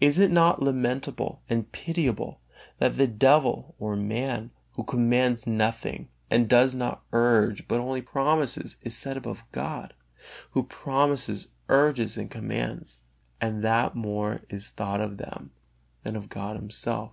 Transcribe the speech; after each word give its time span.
Is 0.00 0.18
it 0.18 0.32
not 0.32 0.64
lamentable 0.64 1.40
and 1.48 1.70
pitiable 1.70 2.40
that 2.78 2.96
the 2.96 3.06
devil 3.06 3.76
or 3.78 3.94
man, 3.94 4.50
who 4.72 4.82
commands 4.82 5.46
nothing 5.46 6.08
and 6.28 6.48
does 6.48 6.74
not 6.74 7.04
urge, 7.12 7.68
but 7.68 7.78
only 7.78 8.02
promises, 8.02 8.76
is 8.82 8.96
set 8.96 9.16
above 9.16 9.44
God, 9.52 9.94
Who 10.54 10.64
promises, 10.64 11.50
urges 11.68 12.16
and 12.16 12.28
commands; 12.28 12.98
and 13.40 13.62
that 13.62 13.94
more 13.94 14.40
is 14.50 14.70
thought 14.70 15.00
of 15.00 15.18
them 15.18 15.52
than 16.02 16.16
of 16.16 16.28
God 16.28 16.56
Himself? 16.56 17.12